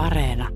Areena. 0.00 0.48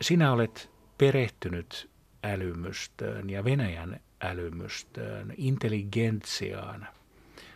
Sinä 0.00 0.32
olet 0.32 0.70
perehtynyt 0.98 1.90
älymystöön 2.24 3.30
ja 3.30 3.44
Venäjän 3.44 4.00
älymystöön, 4.22 5.34
intelligentsiaan. 5.36 6.86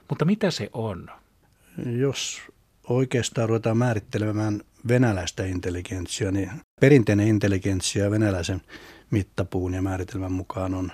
Mutta 0.08 0.24
mitä 0.24 0.50
se 0.50 0.70
on? 0.72 1.10
Jos 1.86 2.42
oikeastaan 2.88 3.48
ruvetaan 3.48 3.78
määrittelemään 3.78 4.60
venäläistä 4.88 5.44
intelligentsiaa, 5.44 6.30
niin 6.30 6.50
perinteinen 6.80 7.28
intelligentsia 7.28 8.10
venäläisen 8.10 8.60
mittapuun 9.10 9.74
ja 9.74 9.82
määritelmän 9.82 10.32
mukaan 10.32 10.74
on 10.74 10.92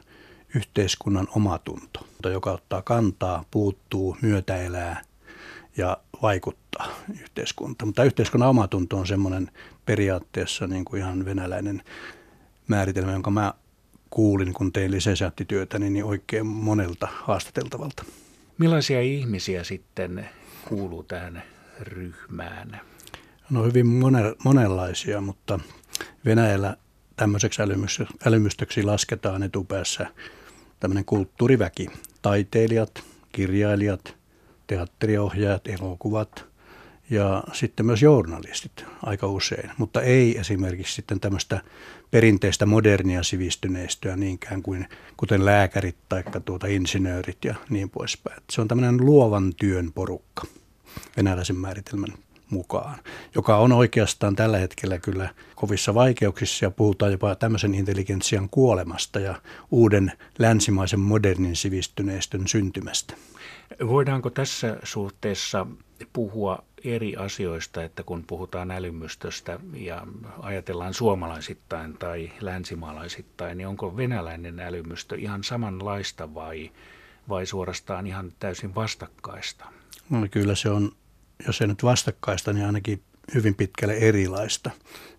yhteiskunnan 0.55 1.28
omatunto, 1.36 2.06
joka 2.24 2.52
ottaa 2.52 2.82
kantaa, 2.82 3.45
puuttuu, 3.50 4.16
myötäelää 4.22 5.02
ja 5.77 5.96
vaikuttaa 6.22 6.88
yhteiskuntaan. 7.20 7.88
Mutta 7.88 8.05
yhteiskunnan 8.05 8.48
omatunto 8.48 8.97
on 8.97 9.06
semmoinen 9.06 9.50
periaatteessa 9.86 10.66
niin 10.66 10.84
kuin 10.84 11.00
ihan 11.00 11.24
venäläinen 11.24 11.83
määritelmä, 12.69 13.12
jonka 13.12 13.30
mä 13.30 13.55
kuulin, 14.10 14.52
kun 14.52 14.72
tein 14.72 14.91
lisensiaattityötä, 14.91 15.78
niin 15.78 16.05
oikein 16.05 16.47
monelta 16.47 17.08
haastateltavalta. 17.12 18.05
Millaisia 18.58 19.00
ihmisiä 19.00 19.64
sitten 19.64 20.28
kuuluu 20.69 21.02
tähän 21.02 21.42
ryhmään? 21.80 22.80
No 23.50 23.64
hyvin 23.64 23.86
monenlaisia, 24.44 25.20
mutta 25.20 25.61
Venäjällä 26.25 26.77
tämmöiseksi 27.16 27.62
älymystöksi 28.27 28.83
lasketaan 28.83 29.42
etupäässä 29.42 30.06
tämmöinen 30.81 31.05
kulttuuriväki. 31.05 31.86
Taiteilijat, 32.22 33.05
kirjailijat, 33.33 34.16
teatteriohjaajat, 34.66 35.66
elokuvat 35.66 36.50
ja 37.11 37.44
sitten 37.53 37.86
myös 37.86 38.03
journalistit 38.03 38.84
aika 39.03 39.27
usein, 39.27 39.70
mutta 39.78 40.03
ei 40.03 40.39
esimerkiksi 40.39 40.94
sitten 40.94 41.20
tämmöistä 41.20 41.61
perinteistä 42.11 42.66
modernia 42.66 43.22
sivistyneistöä 43.22 44.16
niinkään 44.16 44.62
kuin 44.62 44.89
kuten 45.16 45.44
lääkärit 45.44 45.97
tai 46.08 46.25
tuota 46.44 46.66
insinöörit 46.66 47.44
ja 47.44 47.55
niin 47.70 47.91
poispäin. 47.91 48.42
Se 48.50 48.61
on 48.61 48.69
tämmöinen 48.69 49.06
luovan 49.06 49.53
työn 49.55 49.92
porukka 49.92 50.42
venäläisen 51.16 51.56
määritelmän 51.56 52.14
mukaan, 52.50 52.98
joka 53.34 53.56
on 53.56 53.72
oikeastaan 53.72 54.36
tällä 54.36 54.58
hetkellä 54.58 54.98
kyllä 54.98 55.28
kovissa 55.55 55.94
vaikeuksissa 55.94 56.64
ja 56.64 56.70
puhutaan 56.70 57.12
jopa 57.12 57.34
tämmöisen 57.34 57.75
intelligentsian 57.75 58.48
kuolemasta 58.50 59.20
ja 59.20 59.34
uuden 59.70 60.12
länsimaisen 60.38 61.00
modernin 61.00 61.56
sivistyneistön 61.56 62.48
syntymästä. 62.48 63.14
Voidaanko 63.86 64.30
tässä 64.30 64.76
suhteessa 64.82 65.66
puhua 66.12 66.64
eri 66.84 67.16
asioista, 67.16 67.82
että 67.82 68.02
kun 68.02 68.24
puhutaan 68.26 68.70
älymystöstä 68.70 69.60
ja 69.74 70.06
ajatellaan 70.40 70.94
suomalaisittain 70.94 71.98
tai 71.98 72.32
länsimaalaisittain, 72.41 73.58
niin 73.58 73.68
onko 73.68 73.96
venäläinen 73.96 74.60
älymystö 74.60 75.16
ihan 75.16 75.44
samanlaista 75.44 76.34
vai, 76.34 76.70
vai 77.28 77.46
suorastaan 77.46 78.06
ihan 78.06 78.32
täysin 78.38 78.74
vastakkaista? 78.74 79.64
No, 80.10 80.26
kyllä 80.30 80.54
se 80.54 80.70
on, 80.70 80.92
jos 81.46 81.60
ei 81.60 81.66
nyt 81.66 81.82
vastakkaista, 81.82 82.52
niin 82.52 82.66
ainakin 82.66 83.02
hyvin 83.34 83.54
pitkälle 83.54 83.94
erilaista. 83.94 84.70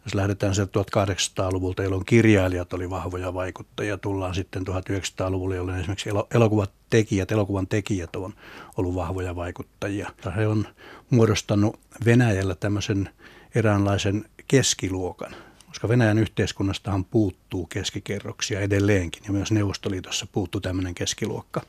Jos 0.05 0.15
lähdetään 0.15 0.55
sieltä 0.55 0.79
1800-luvulta, 0.79 1.83
jolloin 1.83 2.05
kirjailijat 2.05 2.73
oli 2.73 2.89
vahvoja 2.89 3.33
vaikuttajia, 3.33 3.97
tullaan 3.97 4.35
sitten 4.35 4.63
1900-luvulle, 4.67 5.55
jolloin 5.55 5.79
esimerkiksi 5.79 6.09
elokuvat 6.33 6.71
tekijät, 6.91 7.31
elokuvan 7.31 7.67
tekijät 7.67 8.15
on 8.15 8.33
ollut 8.77 8.95
vahvoja 8.95 9.35
vaikuttajia. 9.35 10.09
He 10.35 10.47
on 10.47 10.67
muodostanut 11.09 11.79
Venäjällä 12.05 12.55
tämmöisen 12.55 13.09
eräänlaisen 13.55 14.25
keskiluokan, 14.47 15.35
koska 15.67 15.89
Venäjän 15.89 16.17
yhteiskunnastahan 16.17 17.05
puuttuu 17.05 17.65
keskikerroksia 17.65 18.59
edelleenkin, 18.59 19.23
ja 19.25 19.31
myös 19.31 19.51
Neuvostoliitossa 19.51 20.27
puuttuu 20.31 20.61
tämmöinen 20.61 20.95
keskiluokka, 20.95 21.61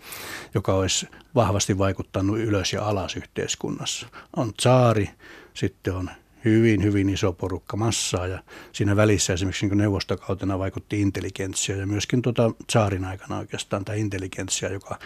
joka 0.55 0.75
olisi 0.75 1.09
vahvasti 1.35 1.79
vaikuttanut 1.79 2.39
ylös 2.39 2.73
ja 2.73 2.85
alas 2.85 3.17
yhteiskunnassa. 3.17 4.07
On 4.37 4.55
tsaari, 4.55 5.11
sitten 5.55 5.95
on 5.95 6.11
hyvin, 6.45 6.83
hyvin 6.83 7.09
iso 7.09 7.33
porukka 7.33 7.77
massaa. 7.77 8.27
Ja 8.27 8.43
siinä 8.73 8.97
välissä 8.97 9.33
esimerkiksi 9.33 9.67
niin 9.67 9.79
neuvostokautena 9.79 10.59
vaikutti 10.59 11.01
intelligentsia 11.01 11.77
ja 11.77 11.87
myöskin 11.87 12.23
tuota 12.23 12.51
saarin 12.71 13.05
aikana 13.05 13.39
oikeastaan 13.39 13.85
tämä 13.85 13.97
intelligentsia, 13.97 14.73
joka, 14.73 14.99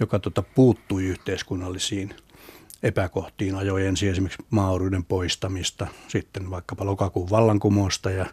joka 0.00 0.18
tuota 0.18 0.42
puuttui 0.42 1.04
yhteiskunnallisiin 1.04 2.14
epäkohtiin, 2.82 3.54
ajoi 3.54 3.86
ensin 3.86 4.10
esimerkiksi 4.10 4.44
maaoruuden 4.50 5.04
poistamista, 5.04 5.86
sitten 6.08 6.50
vaikkapa 6.50 6.84
lokakuun 6.84 7.30
vallankumousta 7.30 8.10
ja 8.10 8.26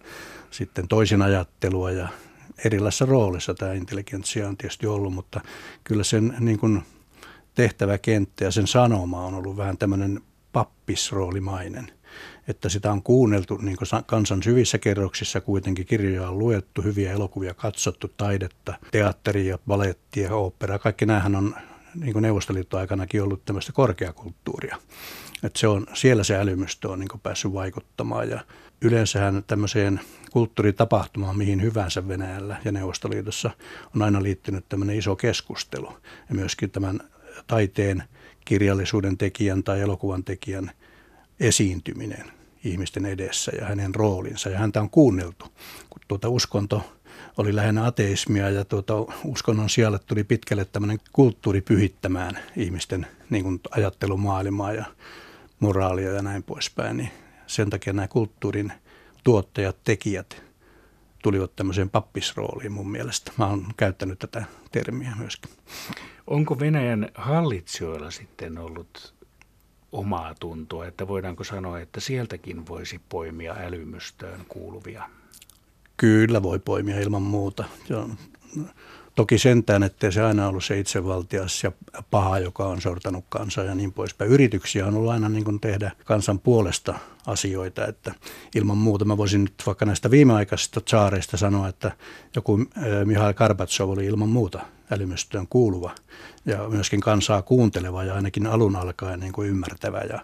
sitten 0.51 0.87
toisin 0.87 1.21
ajattelua 1.21 1.91
ja 1.91 2.07
erilaisissa 2.65 3.05
roolissa 3.05 3.53
tämä 3.53 3.73
intelligentsia 3.73 4.47
on 4.47 4.57
tietysti 4.57 4.87
ollut, 4.87 5.13
mutta 5.13 5.41
kyllä 5.83 6.03
sen 6.03 6.35
niin 6.39 6.59
kuin 6.59 6.83
tehtäväkenttä 7.55 8.43
ja 8.43 8.51
sen 8.51 8.67
sanoma 8.67 9.25
on 9.25 9.33
ollut 9.33 9.57
vähän 9.57 9.77
tämmöinen 9.77 10.21
pappisroolimainen– 10.51 11.91
että 12.49 12.69
sitä 12.69 12.91
on 12.91 13.03
kuunneltu 13.03 13.57
niin 13.57 13.77
kansan 14.05 14.43
syvissä 14.43 14.77
kerroksissa 14.77 15.41
kuitenkin 15.41 15.85
kirjoja 15.85 16.29
on 16.29 16.39
luettu, 16.39 16.81
hyviä 16.81 17.11
elokuvia 17.11 17.53
katsottu, 17.53 18.11
taidetta, 18.17 18.73
teatteria, 18.91 19.59
balettia, 19.67 20.35
oopperaa. 20.35 20.79
Kaikki 20.79 21.05
näähän 21.05 21.35
on 21.35 21.55
niin 21.95 22.13
kuin 22.13 22.23
Neuvostoliiton 22.23 22.79
aikanakin 22.79 23.23
ollut 23.23 23.45
tämmöistä 23.45 23.71
korkeakulttuuria. 23.71 24.77
Että 25.43 25.59
se 25.59 25.67
on, 25.67 25.87
siellä 25.93 26.23
se 26.23 26.37
älymystö 26.37 26.89
on 26.89 26.99
niin 26.99 27.07
kuin 27.07 27.21
päässyt 27.21 27.53
vaikuttamaan 27.53 28.29
ja 28.29 28.39
yleensähän 28.81 29.43
tämmöiseen 29.47 29.99
kulttuuritapahtumaan 30.31 31.37
mihin 31.37 31.61
hyvänsä 31.61 32.07
Venäjällä 32.07 32.57
ja 32.65 32.71
Neuvostoliitossa 32.71 33.51
on 33.95 34.01
aina 34.01 34.23
liittynyt 34.23 34.65
tämmöinen 34.69 34.97
iso 34.97 35.15
keskustelu 35.15 35.87
ja 36.29 36.35
myöskin 36.35 36.71
tämän 36.71 36.99
taiteen, 37.47 38.03
kirjallisuuden 38.45 39.17
tekijän 39.17 39.63
tai 39.63 39.81
elokuvan 39.81 40.23
tekijän 40.23 40.71
esiintyminen 41.39 42.38
ihmisten 42.63 43.05
edessä 43.05 43.51
ja 43.59 43.65
hänen 43.65 43.95
roolinsa. 43.95 44.49
Ja 44.49 44.59
häntä 44.59 44.81
on 44.81 44.89
kuunneltu, 44.89 45.45
kun 45.89 46.01
tuota 46.07 46.29
uskonto 46.29 46.81
oli 47.37 47.55
lähinnä 47.55 47.85
ateismia 47.85 48.49
ja 48.49 48.65
tuota 48.65 48.93
uskonnon 49.25 49.69
siellä 49.69 49.99
tuli 49.99 50.23
pitkälle 50.23 50.65
tämmöinen 50.65 50.99
kulttuuri 51.13 51.61
pyhittämään 51.61 52.39
ihmisten 52.55 53.07
niin 53.29 53.43
kuin 53.43 53.59
ajattelumaailmaa 53.71 54.73
ja 54.73 54.85
moraalia 55.59 56.11
ja 56.11 56.21
näin 56.21 56.43
poispäin. 56.43 56.97
Niin 56.97 57.11
sen 57.47 57.69
takia 57.69 57.93
nämä 57.93 58.07
kulttuurin 58.07 58.71
tuottajat, 59.23 59.77
tekijät 59.83 60.43
tulivat 61.23 61.55
tämmöiseen 61.55 61.89
pappisrooliin 61.89 62.71
mun 62.71 62.91
mielestä. 62.91 63.31
Mä 63.37 63.47
oon 63.47 63.65
käyttänyt 63.77 64.19
tätä 64.19 64.43
termiä 64.71 65.13
myöskin. 65.19 65.51
Onko 66.27 66.59
Venäjän 66.59 67.09
hallitsijoilla 67.15 68.11
sitten 68.11 68.57
ollut 68.57 69.13
omaa 69.91 70.35
tuntoa, 70.39 70.85
että 70.85 71.07
voidaanko 71.07 71.43
sanoa, 71.43 71.79
että 71.79 71.99
sieltäkin 71.99 72.67
voisi 72.67 73.01
poimia 73.09 73.55
älymystöön 73.59 74.39
kuuluvia? 74.47 75.03
Kyllä 75.97 76.43
voi 76.43 76.59
poimia 76.59 76.99
ilman 76.99 77.21
muuta. 77.21 77.63
Toki 79.15 79.37
sentään, 79.37 79.83
että 79.83 80.11
se 80.11 80.21
aina 80.21 80.47
ollut 80.47 80.65
se 80.65 80.79
itsevaltias 80.79 81.63
ja 81.63 81.71
paha, 82.11 82.39
joka 82.39 82.65
on 82.65 82.81
sortanut 82.81 83.25
kansaa 83.29 83.63
ja 83.63 83.75
niin 83.75 83.93
poispäin. 83.93 84.31
Yrityksiä 84.31 84.85
on 84.87 84.95
ollut 84.95 85.11
aina 85.11 85.29
niin 85.29 85.43
kuin 85.43 85.59
tehdä 85.59 85.91
kansan 86.05 86.39
puolesta 86.39 86.99
asioita, 87.25 87.87
että 87.87 88.13
ilman 88.55 88.77
muuta 88.77 89.05
mä 89.05 89.17
voisin 89.17 89.43
nyt 89.43 89.53
vaikka 89.65 89.85
näistä 89.85 90.11
viimeaikaisista 90.11 90.81
saareista 90.87 91.37
sanoa, 91.37 91.67
että 91.67 91.91
joku 92.35 92.57
Mihail 93.05 93.33
Karbatsov 93.33 93.89
oli 93.89 94.05
ilman 94.05 94.29
muuta 94.29 94.59
älymystöön 94.91 95.47
kuuluva 95.47 95.95
ja 96.45 96.69
myöskin 96.69 96.99
kansaa 96.99 97.41
kuunteleva 97.41 98.03
ja 98.03 98.15
ainakin 98.15 98.47
alun 98.47 98.75
alkaen 98.75 99.19
niin 99.19 99.33
kuin 99.33 99.49
ymmärtävä 99.49 99.99
ja 100.09 100.19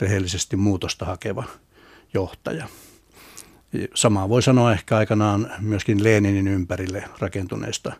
rehellisesti 0.00 0.56
muutosta 0.56 1.04
hakeva 1.04 1.44
johtaja. 2.14 2.68
Samaa 3.94 4.28
voi 4.28 4.42
sanoa 4.42 4.72
ehkä 4.72 4.96
aikanaan 4.96 5.52
myöskin 5.60 6.04
Leninin 6.04 6.48
ympärille 6.48 7.04
rakentuneista 7.18 7.92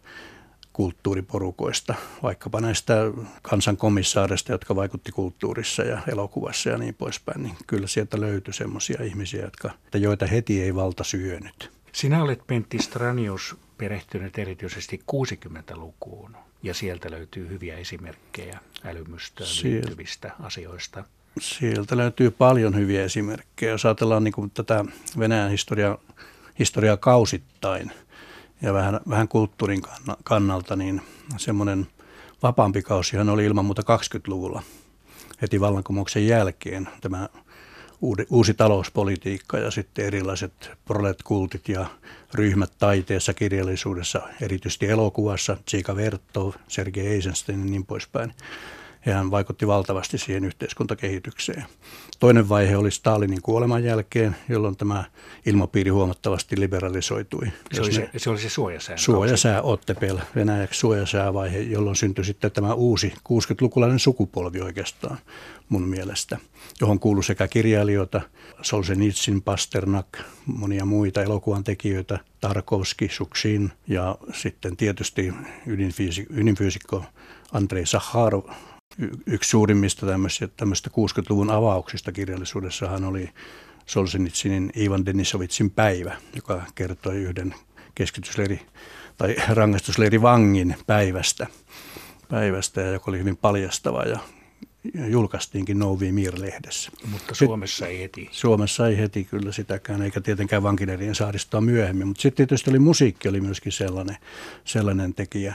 kulttuuriporukoista, 0.73 1.95
vaikkapa 2.23 2.61
näistä 2.61 2.95
kansankomissaareista, 3.43 4.53
jotka 4.53 4.77
vaikutti 4.77 5.13
kulttuurissa 5.13 5.83
ja 5.83 5.99
elokuvassa 6.09 6.71
ja 6.71 6.79
niin 6.79 6.95
poispäin, 6.95 7.43
niin 7.43 7.55
kyllä 7.67 7.87
sieltä 7.87 8.21
löytyi 8.21 8.55
semmoisia 8.55 9.03
ihmisiä, 9.03 9.43
jotka, 9.43 9.71
joita 9.95 10.27
heti 10.27 10.63
ei 10.63 10.75
valta 10.75 11.05
syönyt. 11.05 11.71
Sinä 11.93 12.23
olet 12.23 12.47
Pentti 12.47 12.79
Stranius 12.79 13.57
perehtynyt 13.79 14.39
erityisesti 14.39 15.03
60-lukuun 15.13 16.37
ja 16.63 16.75
sieltä 16.75 17.11
löytyy 17.11 17.49
hyviä 17.49 17.77
esimerkkejä 17.77 18.61
älymystöön 18.85 19.49
liittyvistä 19.63 20.31
asioista. 20.41 21.05
Sieltä 21.41 21.97
löytyy 21.97 22.31
paljon 22.31 22.75
hyviä 22.77 23.05
esimerkkejä. 23.05 23.73
Jos 23.73 23.85
ajatellaan 23.85 24.25
niin 24.25 24.35
kuin 24.35 24.51
tätä 24.51 24.85
Venäjän 25.19 25.51
historiaa, 25.51 25.99
historiaa 26.59 26.97
kausittain 26.97 27.93
ja 28.63 28.73
vähän, 28.73 29.01
vähän 29.09 29.29
kulttuurin 29.29 29.83
kannalta, 30.25 30.77
niin 30.77 31.03
semmoinen 31.37 31.87
vapaampi 32.43 32.83
kausihan 32.83 33.29
oli 33.29 33.45
ilman 33.45 33.65
muuta 33.65 33.83
20-luvulla 33.83 34.63
heti 35.43 35.61
vallankumouksen 35.61 36.27
jälkeen. 36.27 36.89
Tämä 37.01 37.29
uusi 38.31 38.55
talouspolitiikka 38.55 39.59
ja 39.59 39.71
sitten 39.71 40.05
erilaiset 40.05 40.71
proletkultit 40.85 41.69
ja 41.69 41.87
ryhmät 42.35 42.73
taiteessa, 42.79 43.35
kirjallisuudessa, 43.35 44.23
erityisesti 44.43 44.87
elokuvassa, 44.87 45.57
Tsika 45.65 45.97
Vertov, 45.97 46.53
Sergei 46.69 47.07
Eisenstein 47.07 47.61
ja 47.61 47.65
niin 47.65 47.87
poispäin 47.87 48.35
ja 49.07 49.15
hän 49.15 49.31
vaikutti 49.31 49.67
valtavasti 49.67 50.19
siihen 50.19 50.45
yhteiskuntakehitykseen. 50.45 51.65
Toinen 52.19 52.49
vaihe 52.49 52.77
oli 52.77 52.91
Stalinin 52.91 53.43
kuoleman 53.43 53.85
jälkeen, 53.85 54.37
jolloin 54.49 54.77
tämä 54.77 55.05
ilmapiiri 55.47 55.91
huomattavasti 55.91 56.61
liberalisoitui. 56.61 57.47
Se 57.73 57.81
oli 57.81 57.93
se, 57.93 58.11
se, 58.17 58.31
oli 58.31 58.39
se 58.39 58.49
suojasää. 58.49 58.97
Suojasää 58.97 59.63
Ottepel, 59.63 60.19
Venäjäksi 60.35 60.81
suojasäävaihe, 60.81 61.59
jolloin 61.59 61.97
syntyi 61.97 62.25
sitten 62.25 62.53
tämä 62.53 62.75
uusi 62.75 63.13
60-lukulainen 63.29 63.99
sukupolvi 63.99 64.61
oikeastaan 64.61 65.19
mun 65.69 65.83
mielestä, 65.83 66.39
johon 66.81 67.01
kuului 67.01 67.25
sekä 67.25 67.49
kirjailijoita, 67.49 68.21
Solzhenitsyn, 68.63 69.43
Pasternak, 69.43 70.07
monia 70.47 70.85
muita 70.85 71.23
elokuvan 71.23 71.65
tekijöitä, 71.65 72.19
Tarkovski, 72.41 73.09
Suksin 73.09 73.73
ja 73.89 74.19
sitten 74.33 74.77
tietysti 74.77 75.33
ydinfyysikko 76.31 77.05
Andrei 77.53 77.87
Sakharov, 77.87 78.45
yksi 79.27 79.51
suurimmista 79.51 80.07
tämmöistä 80.57 80.91
60-luvun 80.91 81.51
avauksista 81.51 82.13
kirjallisuudessahan 82.13 83.05
oli 83.05 83.31
Solzhenitsinin 83.87 84.73
Ivan 84.77 85.07
Denisovitsin 85.07 85.71
päivä, 85.71 86.17
joka 86.37 86.63
kertoi 86.75 87.17
yhden 87.17 87.55
keskitysleiri 87.95 88.61
tai 89.17 89.37
rangaistusleiri 89.49 90.23
vangin 90.23 90.77
päivästä, 90.87 91.47
päivästä 92.29 92.81
ja 92.81 92.91
joka 92.91 93.11
oli 93.11 93.19
hyvin 93.19 93.37
paljastava 93.37 94.03
ja 94.03 94.19
julkaistiinkin 95.09 95.79
Novi 95.79 96.13
Mir-lehdessä. 96.13 96.91
Mutta 97.11 97.35
Suomessa 97.35 97.87
ei 97.87 98.01
heti. 98.01 98.29
Suomessa 98.31 98.89
ei 98.89 98.99
heti 98.99 99.25
kyllä 99.25 99.53
sitäkään, 99.53 100.03
eikä 100.03 100.21
tietenkään 100.21 100.63
vankileirien 100.63 101.15
saaristoa 101.15 101.61
myöhemmin. 101.61 102.07
Mutta 102.07 102.23
sitten 102.23 102.47
tietysti 102.47 102.71
oli 102.71 102.79
musiikki 102.79 103.29
oli 103.29 103.41
myöskin 103.41 103.73
sellainen, 103.73 104.17
sellainen 104.65 105.15
tekijä. 105.15 105.55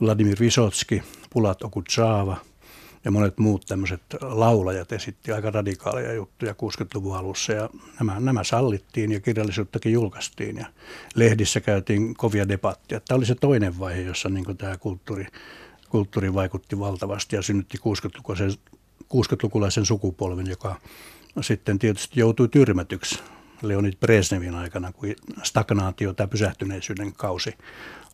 Vladimir 0.00 0.36
Visotski, 0.40 1.02
Pulat 1.30 1.62
Okutsava– 1.62 2.36
ja 3.04 3.10
monet 3.10 3.38
muut 3.38 3.66
tämmöiset 3.66 4.02
laulajat 4.20 4.92
esitti 4.92 5.32
aika 5.32 5.50
radikaaleja 5.50 6.12
juttuja 6.12 6.52
60-luvun 6.52 7.16
alussa 7.16 7.52
ja 7.52 7.70
nämä, 7.98 8.20
nämä 8.20 8.44
sallittiin 8.44 9.12
ja 9.12 9.20
kirjallisuuttakin 9.20 9.92
julkaistiin 9.92 10.56
ja 10.56 10.66
lehdissä 11.14 11.60
käytiin 11.60 12.14
kovia 12.14 12.48
debatteja. 12.48 13.00
Tämä 13.00 13.16
oli 13.16 13.26
se 13.26 13.34
toinen 13.34 13.78
vaihe, 13.78 14.00
jossa 14.00 14.28
niin 14.28 14.56
tämä 14.56 14.76
kulttuuri, 14.76 15.26
kulttuuri 15.88 16.34
vaikutti 16.34 16.78
valtavasti 16.78 17.36
ja 17.36 17.42
synnytti 17.42 17.78
60-lukulaisen, 17.78 18.58
60-lukulaisen 19.04 19.84
sukupolven, 19.84 20.46
joka 20.46 20.76
sitten 21.40 21.78
tietysti 21.78 22.20
joutui 22.20 22.48
tyrmätyksi 22.48 23.18
Leonid 23.62 23.94
Brezhnevin 24.00 24.54
aikana, 24.54 24.92
kun 24.92 25.14
stagnaatio, 25.42 26.12
tämä 26.12 26.26
pysähtyneisyyden 26.26 27.12
kausi 27.12 27.54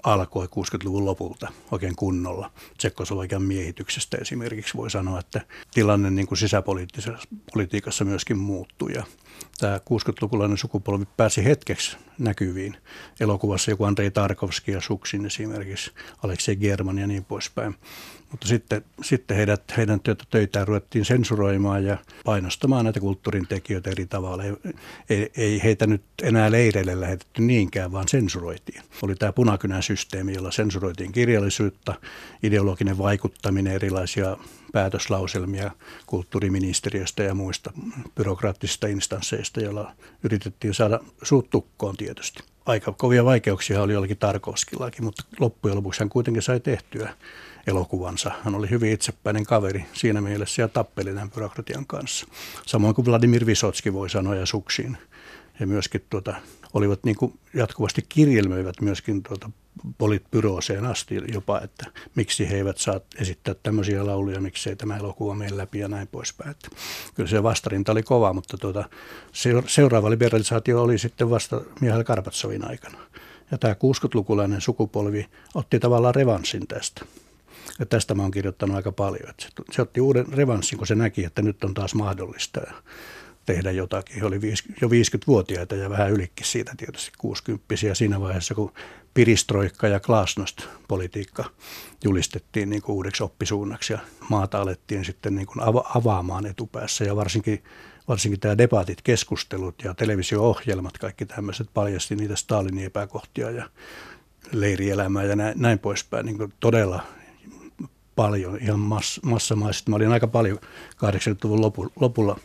alkoi 0.02 0.46
60-luvun 0.46 1.04
lopulta 1.04 1.52
oikein 1.70 1.96
kunnolla. 1.96 2.50
Tsekkoslovakian 2.78 3.42
miehityksestä 3.42 4.18
esimerkiksi 4.20 4.76
voi 4.76 4.90
sanoa, 4.90 5.18
että 5.20 5.40
tilanne 5.74 6.10
niin 6.10 6.26
kuin 6.26 6.38
sisäpolitiikassa 6.38 8.04
myöskin 8.04 8.38
muuttui. 8.38 8.92
Ja 8.94 9.04
tämä 9.58 9.78
60-lukulainen 9.78 10.56
sukupolvi 10.56 11.04
pääsi 11.16 11.44
hetkeksi 11.44 11.96
näkyviin. 12.18 12.76
Elokuvassa 13.20 13.70
joku 13.70 13.84
Andrei 13.84 14.10
Tarkovski 14.10 14.72
ja 14.72 14.80
Suksin 14.80 15.26
esimerkiksi, 15.26 15.90
Aleksei 16.22 16.56
German 16.56 16.98
ja 16.98 17.06
niin 17.06 17.24
poispäin. 17.24 17.76
Mutta 18.30 18.48
sitten, 18.48 18.84
sitten 19.02 19.36
heidät, 19.36 19.62
heidän 19.76 20.00
työtä, 20.00 20.24
töitään 20.30 20.68
ruvettiin 20.68 21.04
sensuroimaan 21.04 21.84
ja 21.84 21.98
painostamaan 22.24 22.84
näitä 22.84 23.00
kulttuurin 23.00 23.46
tekijöitä 23.46 23.90
eri 23.90 24.06
tavalla. 24.06 24.44
Ei, 24.44 24.52
ei, 25.10 25.30
ei 25.36 25.62
heitä 25.62 25.86
nyt 25.86 26.02
enää 26.22 26.50
leireille 26.50 27.00
lähetetty 27.00 27.42
niinkään, 27.42 27.92
vaan 27.92 28.08
sensuroitiin. 28.08 28.82
Oli 29.02 29.14
tämä 29.14 29.32
punakynän 29.32 29.82
systeemi, 29.90 30.34
jolla 30.34 30.50
sensuroitiin 30.50 31.12
kirjallisuutta, 31.12 31.94
ideologinen 32.42 32.98
vaikuttaminen, 32.98 33.72
erilaisia 33.72 34.36
päätöslauselmia 34.72 35.70
kulttuuriministeriöstä 36.06 37.22
ja 37.22 37.34
muista 37.34 37.72
byrokraattisista 38.14 38.86
instansseista, 38.86 39.60
joilla 39.60 39.92
yritettiin 40.22 40.74
saada 40.74 41.00
suut 41.22 41.50
tukkoon 41.50 41.96
tietysti. 41.96 42.42
Aika 42.66 42.92
kovia 42.92 43.24
vaikeuksia 43.24 43.82
oli 43.82 43.92
jollakin 43.92 44.16
Tarkovskillakin, 44.16 45.04
mutta 45.04 45.24
loppujen 45.40 45.76
lopuksi 45.76 46.00
hän 46.00 46.08
kuitenkin 46.08 46.42
sai 46.42 46.60
tehtyä 46.60 47.14
elokuvansa. 47.66 48.30
Hän 48.44 48.54
oli 48.54 48.70
hyvin 48.70 48.92
itsepäinen 48.92 49.44
kaveri 49.44 49.84
siinä 49.92 50.20
mielessä 50.20 50.62
ja 50.62 50.68
tappeli 50.68 51.14
tämän 51.14 51.30
byrokratian 51.30 51.86
kanssa. 51.86 52.26
Samoin 52.66 52.94
kuin 52.94 53.06
Vladimir 53.06 53.46
Visotski 53.46 53.92
voi 53.92 54.10
sanoa 54.10 54.34
ja 54.34 54.46
Suksin. 54.46 54.98
He 55.60 55.66
myöskin 55.66 56.04
tuota, 56.10 56.34
olivat 56.74 57.04
niin 57.04 57.16
kuin 57.16 57.38
jatkuvasti 57.54 58.02
kirjelmöivät 58.08 58.80
myöskin 58.80 59.22
tuota 59.22 59.50
politbyrooseen 59.98 60.86
asti 60.86 61.18
jopa, 61.32 61.60
että 61.60 61.86
miksi 62.14 62.50
he 62.50 62.56
eivät 62.56 62.78
saa 62.78 63.00
esittää 63.18 63.54
tämmöisiä 63.62 64.06
lauluja, 64.06 64.40
miksi 64.40 64.70
ei 64.70 64.76
tämä 64.76 64.96
elokuva 64.96 65.34
mene 65.34 65.56
läpi 65.56 65.78
ja 65.78 65.88
näin 65.88 66.08
poispäin. 66.08 66.50
Että 66.50 66.68
kyllä 67.14 67.28
se 67.28 67.42
vastarinta 67.42 67.92
oli 67.92 68.02
kova, 68.02 68.32
mutta 68.32 68.56
tuota, 68.58 68.88
seuraava 69.66 70.10
liberalisaatio 70.10 70.82
oli 70.82 70.98
sitten 70.98 71.30
vasta 71.30 71.60
Mihail 71.80 72.04
Karpatsovin 72.04 72.68
aikana. 72.68 72.98
Ja 73.50 73.58
tämä 73.58 73.74
60-lukulainen 73.74 74.60
sukupolvi 74.60 75.26
otti 75.54 75.78
tavallaan 75.78 76.14
revanssin 76.14 76.66
tästä. 76.66 77.04
Ja 77.78 77.86
tästä 77.86 78.14
mä 78.14 78.22
oon 78.22 78.30
kirjoittanut 78.30 78.76
aika 78.76 78.92
paljon. 78.92 79.30
Että 79.30 79.46
se, 79.70 79.82
otti 79.82 80.00
uuden 80.00 80.32
revanssin, 80.32 80.78
kun 80.78 80.86
se 80.86 80.94
näki, 80.94 81.24
että 81.24 81.42
nyt 81.42 81.64
on 81.64 81.74
taas 81.74 81.94
mahdollista 81.94 82.60
tehdä 83.46 83.70
jotakin. 83.70 84.16
He 84.20 84.26
oli 84.26 84.40
jo 84.80 84.88
50-vuotiaita 84.88 85.74
ja 85.74 85.90
vähän 85.90 86.10
ylikin 86.10 86.46
siitä 86.46 86.74
tietysti 86.76 87.10
60 87.18 87.74
siinä 87.94 88.20
vaiheessa, 88.20 88.54
kun 88.54 88.72
piristroikka 89.14 89.88
ja 89.88 90.00
glasnost-politiikka 90.00 91.44
julistettiin 92.04 92.70
niin 92.70 92.82
kuin 92.82 92.96
uudeksi 92.96 93.22
oppisuunnaksi 93.22 93.92
ja 93.92 93.98
maata 94.28 94.60
alettiin 94.60 95.04
sitten 95.04 95.34
niin 95.34 95.46
kuin 95.46 95.62
avaamaan 95.94 96.46
etupäässä 96.46 97.04
ja 97.04 97.16
varsinkin, 97.16 97.64
varsinkin 98.08 98.40
tämä 98.40 98.58
debatit, 98.58 99.02
keskustelut 99.02 99.74
ja 99.84 99.94
televisio-ohjelmat, 99.94 100.98
kaikki 100.98 101.26
tämmöiset 101.26 101.68
paljasti 101.74 102.16
niitä 102.16 102.36
Stalinin 102.36 102.84
epäkohtia 102.84 103.50
ja 103.50 103.70
leirielämää 104.52 105.24
ja 105.24 105.36
näin, 105.36 105.54
näin 105.60 105.78
poispäin 105.78 106.26
niin 106.26 106.38
kuin 106.38 106.52
todella 106.60 107.02
paljon, 108.16 108.58
ihan 108.60 108.80
mass, 108.80 109.20
massamaisesti. 109.22 109.90
Mä 109.90 109.96
olin 109.96 110.12
aika 110.12 110.26
paljon 110.26 110.58
80-luvun 110.96 111.90
lopulla 112.00 112.40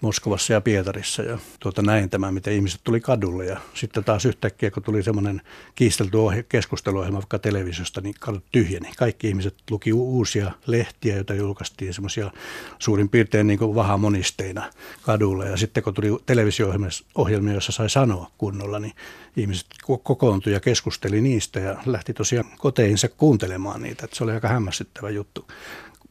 Moskovassa 0.00 0.52
ja 0.52 0.60
Pietarissa 0.60 1.22
ja 1.22 1.38
tuota, 1.60 1.82
näin 1.82 2.10
tämä, 2.10 2.32
miten 2.32 2.52
ihmiset 2.52 2.80
tuli 2.84 3.00
kadulle 3.00 3.46
ja 3.46 3.60
sitten 3.74 4.04
taas 4.04 4.24
yhtäkkiä, 4.24 4.70
kun 4.70 4.82
tuli 4.82 5.02
semmoinen 5.02 5.42
kiistelty 5.74 6.16
ohje, 6.16 6.42
keskusteluohjelma 6.42 7.18
vaikka 7.18 7.38
televisiosta, 7.38 8.00
niin 8.00 8.14
kadut 8.20 8.44
tyhjeni. 8.52 8.92
Kaikki 8.96 9.28
ihmiset 9.28 9.54
luki 9.70 9.92
uusia 9.92 10.52
lehtiä, 10.66 11.14
joita 11.14 11.34
julkaistiin 11.34 11.94
semmoisia 11.94 12.30
suurin 12.78 13.08
piirtein 13.08 13.46
niin 13.46 13.74
vahamonisteina 13.74 14.70
kadulle 15.02 15.48
ja 15.48 15.56
sitten 15.56 15.82
kun 15.82 15.94
tuli 15.94 16.18
televisio-ohjelmia, 16.26 17.52
joissa 17.52 17.72
sai 17.72 17.90
sanoa 17.90 18.30
kunnolla, 18.38 18.78
niin 18.78 18.94
ihmiset 19.36 19.66
kokoontui 20.02 20.52
ja 20.52 20.60
keskusteli 20.60 21.20
niistä 21.20 21.60
ja 21.60 21.76
lähti 21.86 22.14
tosiaan 22.14 22.46
koteihinsa 22.58 23.08
kuuntelemaan 23.08 23.82
niitä. 23.82 24.04
Että 24.04 24.16
se 24.16 24.24
oli 24.24 24.32
aika 24.32 24.48
hämmästyttävä 24.48 25.10
juttu 25.10 25.46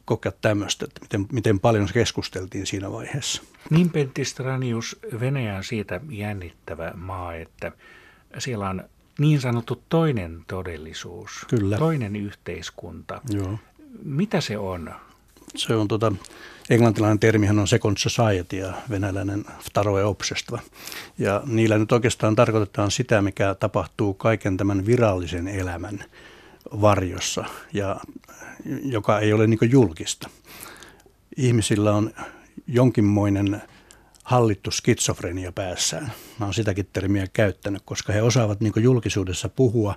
kokea 0.04 0.32
tämmöistä, 0.40 0.84
että 0.84 1.00
miten, 1.00 1.26
miten 1.32 1.60
paljon 1.60 1.88
se 1.88 1.94
keskusteltiin 1.94 2.66
siinä 2.66 2.92
vaiheessa. 2.92 3.42
Niin 3.70 3.90
Pentti 3.90 4.24
Stranius, 4.24 4.98
Venäjä 5.20 5.56
on 5.56 5.64
siitä 5.64 6.00
jännittävä 6.10 6.92
maa, 6.94 7.34
että 7.34 7.72
siellä 8.38 8.68
on 8.68 8.84
niin 9.18 9.40
sanottu 9.40 9.82
toinen 9.88 10.44
todellisuus, 10.46 11.30
Kyllä. 11.48 11.78
toinen 11.78 12.16
yhteiskunta. 12.16 13.20
Joo. 13.30 13.58
Mitä 14.02 14.40
se 14.40 14.58
on? 14.58 14.94
Se 15.56 15.74
on 15.74 15.88
tota, 15.88 16.12
englantilainen 16.70 17.18
termihän 17.18 17.58
on 17.58 17.68
second 17.68 17.96
society 17.96 18.56
ja 18.56 18.72
venäläinen 18.90 19.44
vtaroe 19.70 20.04
obsestva. 20.04 20.58
Ja 21.18 21.42
niillä 21.46 21.78
nyt 21.78 21.92
oikeastaan 21.92 22.36
tarkoitetaan 22.36 22.90
sitä, 22.90 23.22
mikä 23.22 23.54
tapahtuu 23.54 24.14
kaiken 24.14 24.56
tämän 24.56 24.86
virallisen 24.86 25.48
elämän 25.48 26.04
varjossa 26.80 27.44
ja 27.72 28.00
joka 28.82 29.20
ei 29.20 29.32
ole 29.32 29.46
niin 29.46 29.70
julkista. 29.70 30.30
Ihmisillä 31.36 31.92
on 31.92 32.10
jonkinmoinen 32.66 33.62
hallittu 34.24 34.70
skitsofrenia 34.70 35.52
päässään. 35.52 36.12
Mä 36.38 36.46
oon 36.46 36.54
sitäkin 36.54 36.88
termiä 36.92 37.26
käyttänyt, 37.32 37.82
koska 37.84 38.12
he 38.12 38.22
osaavat 38.22 38.60
niin 38.60 38.72
julkisuudessa 38.76 39.48
puhua 39.48 39.94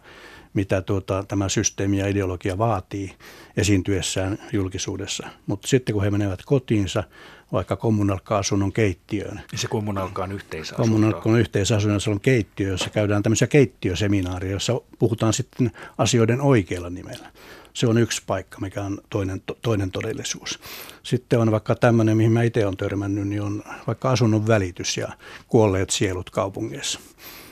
mitä 0.57 0.81
tuota, 0.81 1.24
tämä 1.27 1.50
systeemi 1.50 1.98
ja 1.98 2.07
ideologia 2.07 2.57
vaatii 2.57 3.15
esiintyessään 3.57 4.38
julkisuudessa. 4.51 5.27
Mutta 5.46 5.67
sitten 5.67 5.93
kun 5.93 6.03
he 6.03 6.12
menevät 6.12 6.39
kotiinsa, 6.46 7.03
vaikka 7.51 7.75
kommunalkka-asunnon 7.75 8.74
keittiöön. 8.74 9.42
Ja 9.51 9.58
se 9.58 9.68
kommunalkka 9.68 10.24
on 10.24 10.32
yhteisasunto. 10.32 10.84
Kommunalkka 10.84 11.30
on 11.30 11.39
yhteisasunto, 11.39 12.00
se 12.00 12.10
on 12.10 12.20
keittiö, 12.20 12.70
jossa 12.70 12.89
käydään 12.89 13.24
tämmöisiä 13.24 13.48
keittiöseminaaria, 13.48 14.51
jossa 14.51 14.82
puhutaan 15.00 15.34
sitten 15.34 15.72
asioiden 15.98 16.42
oikealla 16.42 16.89
nimellä. 16.89 17.32
Se 17.74 17.88
on 17.88 17.98
yksi 17.98 18.22
paikka, 18.27 18.60
mikä 18.60 18.84
on 18.84 19.01
toinen, 19.10 19.42
toinen 19.62 19.92
todellisuus. 19.92 20.60
Sitten 21.04 21.39
on 21.39 21.51
vaikka 21.51 21.75
tämmöinen, 21.75 22.18
mihin 22.18 22.32
mä 22.32 22.44
itse 22.44 22.66
olen 22.66 22.77
törmännyt, 22.77 23.27
niin 23.27 23.42
on 23.42 23.63
vaikka 23.88 24.12
asunnon 24.12 24.48
välitys 24.48 24.98
ja 24.98 25.08
kuolleet 25.48 25.89
sielut 25.89 26.30
kaupungeissa. 26.30 27.00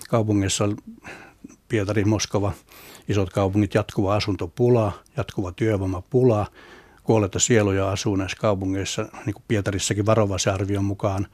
Kaupungeissa 0.09 0.63
on 0.63 0.77
Pietari, 1.67 2.05
Moskova, 2.05 2.51
isot 3.07 3.29
kaupungit, 3.29 3.73
jatkuva 3.73 4.15
asuntopula, 4.15 4.91
jatkuva 5.17 5.51
työvoimapula, 5.51 6.47
kuolleita 7.05 7.39
sieluja 7.39 7.89
asuu 7.89 8.15
näissä 8.15 8.37
kaupungeissa, 8.37 9.05
niin 9.25 9.33
kuin 9.33 9.43
Pietarissakin 9.47 10.05
varovaisen 10.05 10.53
arvion 10.53 10.85
mukaan 10.85 11.27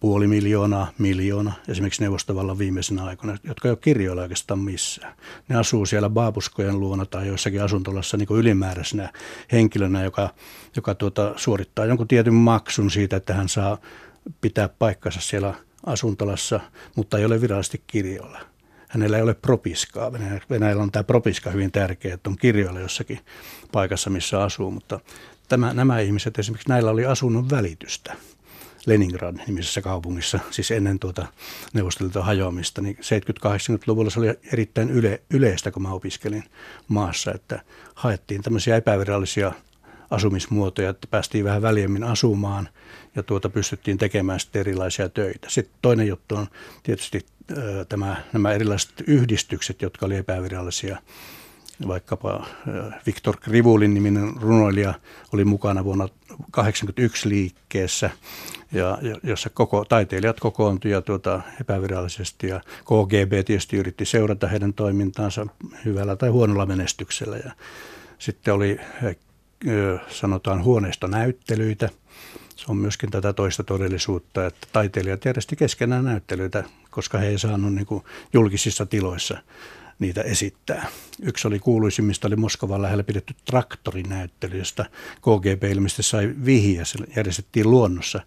puoli 0.00 0.26
miljoonaa, 0.26 0.90
miljoona, 0.98 1.52
esimerkiksi 1.68 2.02
neuvostovallan 2.02 2.58
viimeisenä 2.58 3.04
aikoina, 3.04 3.38
jotka 3.44 3.68
ei 3.68 3.70
ole 3.70 3.78
kirjoilla 3.80 4.22
oikeastaan 4.22 4.60
missään. 4.60 5.14
Ne 5.48 5.56
asuu 5.56 5.86
siellä 5.86 6.10
baabuskojen 6.10 6.80
luona 6.80 7.06
tai 7.06 7.26
joissakin 7.26 7.62
asuntolassa 7.62 8.16
niin 8.16 8.28
ylimääräisenä 8.30 9.12
henkilönä, 9.52 10.04
joka, 10.04 10.30
joka 10.76 10.94
tuota, 10.94 11.32
suorittaa 11.36 11.86
jonkun 11.86 12.08
tietyn 12.08 12.34
maksun 12.34 12.90
siitä, 12.90 13.16
että 13.16 13.34
hän 13.34 13.48
saa 13.48 13.78
pitää 14.40 14.68
paikkansa 14.68 15.20
siellä 15.20 15.54
asuntolassa, 15.86 16.60
mutta 16.96 17.18
ei 17.18 17.24
ole 17.24 17.40
virallisesti 17.40 17.82
kirjoilla. 17.86 18.49
Hänellä 18.90 19.16
ei 19.16 19.22
ole 19.22 19.34
propiskaa. 19.34 20.12
Venäjällä 20.50 20.82
on 20.82 20.90
tämä 20.90 21.04
propiska 21.04 21.50
hyvin 21.50 21.72
tärkeä, 21.72 22.14
että 22.14 22.30
on 22.30 22.36
kirjoilla 22.36 22.80
jossakin 22.80 23.20
paikassa, 23.72 24.10
missä 24.10 24.42
asuu, 24.42 24.70
mutta 24.70 25.00
tämä, 25.48 25.74
nämä 25.74 26.00
ihmiset 26.00 26.38
esimerkiksi 26.38 26.68
näillä 26.68 26.90
oli 26.90 27.06
asunnon 27.06 27.50
välitystä– 27.50 28.16
Leningrad 28.86 29.36
nimisessä 29.46 29.80
kaupungissa, 29.80 30.38
siis 30.50 30.70
ennen 30.70 30.98
tuota 30.98 31.26
Neuvostoliiton 31.72 32.24
hajoamista, 32.24 32.82
niin 32.82 32.96
70-80-luvulla 32.96 34.10
se 34.10 34.20
oli 34.20 34.34
erittäin 34.52 34.90
yle, 34.90 35.22
yleistä, 35.30 35.70
kun 35.70 35.82
mä 35.82 35.92
opiskelin 35.92 36.44
maassa, 36.88 37.32
että 37.34 37.62
haettiin 37.94 38.42
tämmöisiä 38.42 38.76
epävirallisia 38.76 39.52
asumismuotoja, 40.10 40.90
että 40.90 41.06
päästiin 41.10 41.44
vähän 41.44 41.62
väljemmin 41.62 42.04
asumaan 42.04 42.68
ja 43.16 43.22
tuota 43.22 43.48
pystyttiin 43.48 43.98
tekemään 43.98 44.40
sitten 44.40 44.60
erilaisia 44.60 45.08
töitä. 45.08 45.50
Sitten 45.50 45.78
toinen 45.82 46.06
juttu 46.06 46.36
on 46.36 46.46
tietysti 46.82 47.26
tämä, 47.88 48.16
nämä 48.32 48.52
erilaiset 48.52 48.92
yhdistykset, 49.06 49.82
jotka 49.82 50.06
oli 50.06 50.16
epävirallisia 50.16 50.98
vaikkapa 51.88 52.46
Viktor 53.06 53.36
Krivulin 53.36 53.94
niminen 53.94 54.32
runoilija 54.40 54.94
oli 55.32 55.44
mukana 55.44 55.84
vuonna 55.84 56.08
1981 56.08 57.28
liikkeessä, 57.28 58.10
ja, 58.72 58.98
jossa 59.22 59.50
koko, 59.50 59.84
taiteilijat 59.84 60.40
kokoontuivat 60.40 61.04
tuota, 61.04 61.40
epävirallisesti 61.60 62.48
ja 62.48 62.60
KGB 62.84 63.46
tietysti 63.46 63.76
yritti 63.76 64.04
seurata 64.04 64.48
heidän 64.48 64.74
toimintaansa 64.74 65.46
hyvällä 65.84 66.16
tai 66.16 66.28
huonolla 66.28 66.66
menestyksellä. 66.66 67.36
Ja 67.36 67.52
sitten 68.18 68.54
oli 68.54 68.80
sanotaan 70.08 70.64
huoneistonäyttelyitä. 70.64 71.88
Se 72.56 72.64
on 72.68 72.76
myöskin 72.76 73.10
tätä 73.10 73.32
toista 73.32 73.64
todellisuutta, 73.64 74.46
että 74.46 74.66
taiteilijat 74.72 75.24
järjesti 75.24 75.56
keskenään 75.56 76.04
näyttelyitä, 76.04 76.64
koska 76.90 77.18
he 77.18 77.28
ei 77.28 77.38
saanut 77.38 77.74
niin 77.74 77.86
julkisissa 78.32 78.86
tiloissa 78.86 79.42
niitä 79.98 80.22
esittää. 80.22 80.86
Yksi 81.22 81.48
oli 81.48 81.58
kuuluisimmista, 81.58 82.28
oli 82.28 82.36
Moskovan 82.36 82.82
lähellä 82.82 83.04
pidetty 83.04 83.34
traktorinäyttely, 83.44 84.58
josta 84.58 84.84
KGB 85.16 85.64
ilmeisesti 85.64 86.02
sai 86.02 86.34
vihiä. 86.44 86.84
Se 86.84 86.98
järjestettiin 87.16 87.70
luonnossa 87.70 88.20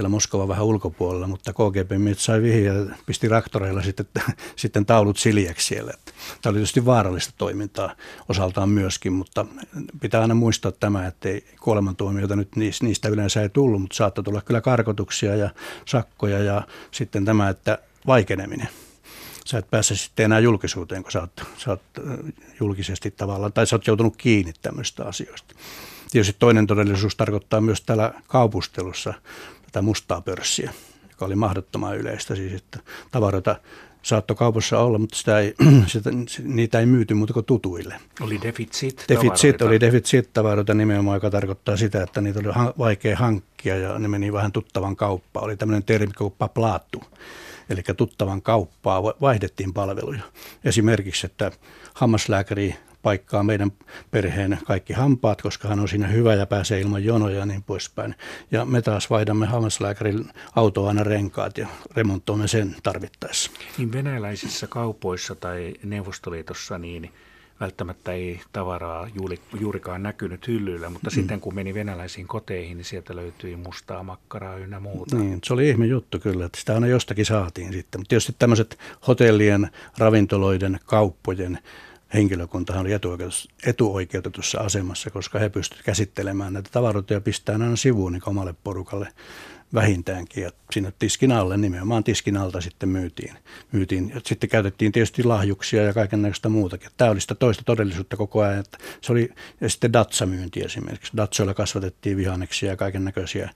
siellä 0.00 0.08
Moskovan 0.08 0.48
vähän 0.48 0.64
ulkopuolella, 0.64 1.26
mutta 1.26 1.52
KGB 1.52 1.90
sai 2.16 2.42
vihiä 2.42 2.72
ja 2.72 2.94
pisti 3.06 3.28
traktoreilla 3.28 3.82
sitten, 3.82 4.06
sitten 4.56 4.86
taulut 4.86 5.16
siljäksi 5.16 5.66
siellä. 5.66 5.92
Tämä 6.42 6.50
oli 6.50 6.58
tietysti 6.58 6.84
vaarallista 6.84 7.34
toimintaa 7.38 7.94
osaltaan 8.28 8.68
myöskin, 8.68 9.12
mutta 9.12 9.46
pitää 10.00 10.20
aina 10.20 10.34
muistaa 10.34 10.72
tämä, 10.72 11.06
että 11.06 11.28
ei 11.28 11.44
kuolemantuomioita 11.60 12.36
nyt 12.36 12.48
niistä 12.56 13.08
yleensä 13.08 13.42
ei 13.42 13.48
tullut, 13.48 13.80
mutta 13.80 13.96
saattoi 13.96 14.24
tulla 14.24 14.40
kyllä 14.40 14.60
karkotuksia 14.60 15.36
ja 15.36 15.50
sakkoja 15.84 16.38
ja 16.38 16.62
sitten 16.90 17.24
tämä, 17.24 17.48
että 17.48 17.78
vaikeneminen 18.06 18.68
sä 19.46 19.58
et 19.58 19.70
pääse 19.70 19.96
sitten 19.96 20.24
enää 20.24 20.38
julkisuuteen, 20.40 21.02
kun 21.02 21.12
sä 21.12 21.20
oot, 21.20 21.44
sä 21.58 21.70
oot 21.70 21.82
julkisesti 22.60 23.10
tavallaan, 23.10 23.52
tai 23.52 23.66
sä 23.66 23.76
oot 23.76 23.86
joutunut 23.86 24.16
kiinni 24.16 24.52
tämmöistä 24.62 25.04
asioista. 25.04 25.54
Tietysti 26.10 26.36
toinen 26.38 26.66
todellisuus 26.66 27.16
tarkoittaa 27.16 27.60
myös 27.60 27.80
täällä 27.80 28.12
kaupustelussa 28.26 29.14
tätä 29.72 29.82
mustaa 29.82 30.20
pörssiä, 30.20 30.72
joka 31.10 31.24
oli 31.24 31.34
mahdottoman 31.34 31.96
yleistä, 31.96 32.34
siis 32.34 32.52
että 32.52 32.78
tavaroita 33.10 33.56
saattoi 34.02 34.36
kaupassa 34.36 34.78
olla, 34.78 34.98
mutta 34.98 35.16
sitä 35.16 35.38
ei, 35.38 35.54
sitä, 35.86 36.10
niitä 36.42 36.80
ei 36.80 36.86
myyty 36.86 37.14
muuta 37.14 37.32
kuin 37.32 37.46
tutuille. 37.46 37.94
Oli 38.20 38.40
deficit 38.42 39.04
Deficit 39.08 39.62
oli 39.62 39.80
deficit 39.80 40.32
tavaroita 40.32 40.74
nimenomaan, 40.74 41.16
joka 41.16 41.30
tarkoittaa 41.30 41.76
sitä, 41.76 42.02
että 42.02 42.20
niitä 42.20 42.38
oli 42.38 42.72
vaikea 42.78 43.16
hankkia 43.16 43.76
ja 43.76 43.98
ne 43.98 44.08
meni 44.08 44.32
vähän 44.32 44.52
tuttavan 44.52 44.96
kauppaan. 44.96 45.44
Oli 45.44 45.56
tämmöinen 45.56 45.84
termi 45.84 46.12
kuin 46.18 46.34
paplaattu 46.38 47.02
eli 47.70 47.82
tuttavan 47.96 48.42
kauppaa, 48.42 49.02
vaihdettiin 49.02 49.74
palveluja. 49.74 50.22
Esimerkiksi, 50.64 51.26
että 51.26 51.52
hammaslääkäri 51.94 52.74
paikkaa 53.02 53.42
meidän 53.42 53.72
perheen 54.10 54.58
kaikki 54.66 54.92
hampaat, 54.92 55.42
koska 55.42 55.68
hän 55.68 55.80
on 55.80 55.88
siinä 55.88 56.06
hyvä 56.06 56.34
ja 56.34 56.46
pääsee 56.46 56.80
ilman 56.80 57.04
jonoja 57.04 57.38
ja 57.38 57.46
niin 57.46 57.62
poispäin. 57.62 58.14
Ja 58.50 58.64
me 58.64 58.82
taas 58.82 59.10
vaihdamme 59.10 59.46
hammaslääkärin 59.46 60.24
autoa 60.56 60.88
aina 60.88 61.04
renkaat 61.04 61.58
ja 61.58 61.68
remontoimme 61.96 62.48
sen 62.48 62.76
tarvittaessa. 62.82 63.50
Niin 63.78 63.92
venäläisissä 63.92 64.66
kaupoissa 64.66 65.34
tai 65.34 65.74
Neuvostoliitossa 65.82 66.78
niin– 66.78 67.10
välttämättä 67.60 68.12
ei 68.12 68.40
tavaraa 68.52 69.08
juuri, 69.14 69.40
juurikaan 69.60 70.02
näkynyt 70.02 70.48
hyllyillä, 70.48 70.90
mutta 70.90 71.10
mm. 71.10 71.14
sitten 71.14 71.40
kun 71.40 71.54
meni 71.54 71.74
venäläisiin 71.74 72.26
koteihin, 72.26 72.76
niin 72.76 72.84
sieltä 72.84 73.16
löytyi 73.16 73.56
mustaa 73.56 74.02
makkaraa 74.02 74.56
ynnä 74.56 74.80
muuta. 74.80 75.16
Niin, 75.16 75.38
se 75.44 75.52
oli 75.52 75.68
ihme 75.68 75.86
juttu 75.86 76.18
kyllä, 76.18 76.44
että 76.44 76.60
sitä 76.60 76.74
aina 76.74 76.86
jostakin 76.86 77.26
saatiin 77.26 77.72
sitten. 77.72 78.00
Mutta 78.00 78.08
tietysti 78.08 78.34
tämmöiset 78.38 78.78
hotellien, 79.06 79.70
ravintoloiden, 79.98 80.80
kauppojen 80.84 81.58
henkilökuntahan 82.14 82.80
oli 82.80 82.90
etuoikeutetussa 83.66 84.58
asemassa, 84.58 85.10
koska 85.10 85.38
he 85.38 85.48
pystyivät 85.48 85.84
käsittelemään 85.84 86.52
näitä 86.52 86.70
tavaroita 86.72 87.12
ja 87.12 87.20
pistämään 87.20 87.62
aina 87.62 87.76
sivuun 87.76 88.12
niin 88.12 88.22
omalle 88.26 88.54
porukalle 88.64 89.08
vähintäänkin. 89.74 90.42
Ja 90.42 90.50
sinne 90.72 90.92
tiskin 90.98 91.32
alle, 91.32 91.56
nimenomaan 91.56 92.04
tiskin 92.04 92.36
alta 92.36 92.60
sitten 92.60 92.88
myytiin. 92.88 93.34
myytiin. 93.72 94.12
Ja 94.14 94.20
sitten 94.26 94.50
käytettiin 94.50 94.92
tietysti 94.92 95.24
lahjuksia 95.24 95.82
ja 95.82 95.92
kaikenlaista 95.92 96.48
muutakin. 96.48 96.90
Tämä 96.96 97.10
oli 97.10 97.20
sitä 97.20 97.34
toista 97.34 97.64
todellisuutta 97.64 98.16
koko 98.16 98.40
ajan. 98.40 98.58
Että 98.58 98.78
se 99.00 99.12
oli, 99.12 99.28
ja 99.60 99.68
sitten 99.68 99.92
datsamyynti 99.92 100.60
esimerkiksi. 100.60 101.16
Datsoilla 101.16 101.54
kasvatettiin 101.54 102.16
vihanneksia 102.16 102.70
ja 102.70 102.76
kaiken 102.76 103.04
näköisiä 103.04 103.50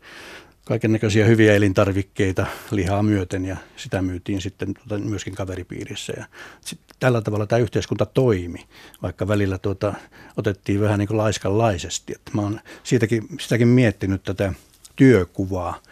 kaiken 0.65 0.93
näköisiä 0.93 1.27
hyviä 1.27 1.55
elintarvikkeita 1.55 2.47
lihaa 2.71 3.03
myöten 3.03 3.45
ja 3.45 3.57
sitä 3.77 4.03
myytiin 4.03 4.41
sitten 4.41 4.75
tuota 4.75 5.05
myöskin 5.05 5.35
kaveripiirissä. 5.35 6.13
Ja 6.17 6.25
sit 6.61 6.81
tällä 7.01 7.21
tavalla 7.21 7.47
tämä 7.47 7.59
yhteiskunta 7.59 8.07
toimi, 8.07 8.67
vaikka 9.03 9.29
välillä 9.29 9.59
tuota, 9.59 9.95
otettiin 10.37 10.81
vähän 10.81 10.99
niin 10.99 11.09
kuin 11.09 11.19
laiskanlaisesti. 11.19 12.13
Että 12.17 12.31
mä 12.35 12.43
oon 12.43 12.61
siitäkin, 12.83 13.29
sitäkin 13.41 13.69
miettinyt 13.69 14.23
tätä 14.23 14.53
työkuvaa 14.97 15.83